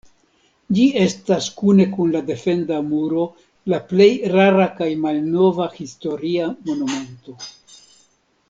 Ĝi 0.77 0.85
estas 1.01 1.49
kune 1.59 1.85
kun 1.91 2.13
la 2.15 2.21
defenda 2.29 2.79
muro 2.87 3.27
la 3.73 3.81
plej 3.93 4.09
rara 4.37 4.67
kaj 4.81 4.89
malnova 5.05 5.69
historia 5.77 6.49
monumento. 6.71 7.39